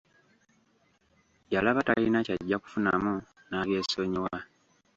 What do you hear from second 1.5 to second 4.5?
Yalaba talina kyajja kufunamu n'abyesonyiwa.